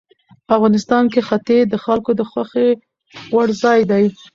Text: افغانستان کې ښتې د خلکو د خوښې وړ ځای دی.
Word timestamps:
افغانستان 0.55 1.03
کې 1.13 1.19
ښتې 1.27 1.57
د 1.71 1.73
خلکو 1.85 2.11
د 2.19 2.21
خوښې 2.29 2.69
وړ 3.35 3.47
ځای 3.63 3.79
دی. 3.91 4.05